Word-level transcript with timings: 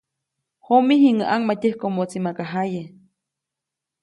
Jomi, 0.65 0.95
jiŋäʼ 1.01 1.29
ʼaŋmatyäjkomoʼtsi 1.29 2.17
maka 2.25 2.43
jaye. 2.51 2.83